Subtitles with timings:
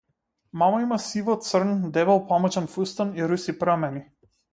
[0.59, 4.03] Мама има сиво-црн дебел памучен фустан и руси прамени.